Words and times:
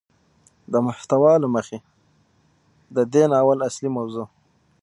د 0.71 0.73
محتوا 0.85 1.33
له 1.43 1.47
مخې 1.55 1.77
ده 2.93 3.01
دې 3.13 3.23
ناول 3.31 3.59
اصلي 3.67 3.89
موضوع 3.97 4.25